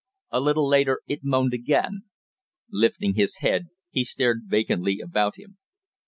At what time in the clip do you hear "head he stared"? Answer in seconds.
3.41-4.45